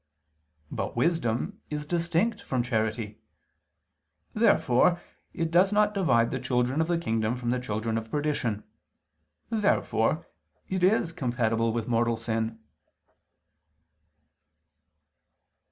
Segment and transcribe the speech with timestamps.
[0.71, 3.19] But wisdom is distinct from charity.
[4.33, 4.99] Therefore
[5.31, 8.63] it does not divide the children of the kingdom from the children of perdition.
[9.51, 10.25] Therefore
[10.67, 12.63] it is compatible with mortal sin.